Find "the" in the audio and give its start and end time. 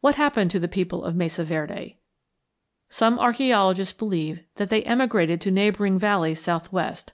0.58-0.68, 1.12-1.18